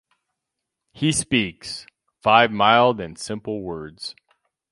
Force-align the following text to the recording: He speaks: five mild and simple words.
He 0.93 1.11
speaks: 1.11 1.85
five 2.23 2.49
mild 2.51 2.99
and 2.99 3.19
simple 3.19 3.61
words. 3.61 4.15